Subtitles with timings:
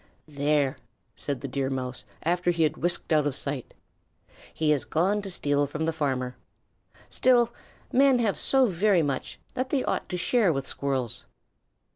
[0.27, 0.77] "There!"
[1.15, 3.75] said the Deer Mouse after he had whisked out of sight.
[4.51, 6.35] "He has gone to steal from the farmer.
[7.07, 7.53] Still,
[7.91, 11.25] men have so very much that they ought to share with Squirrels."